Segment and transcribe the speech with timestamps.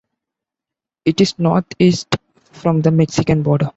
[1.05, 2.15] It is northeast
[2.53, 3.69] from the Mexican border.